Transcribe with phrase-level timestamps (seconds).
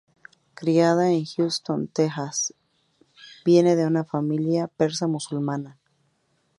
[0.55, 2.55] Criada en Houston, Texas,
[3.45, 5.77] viene de una familia persa musulmana.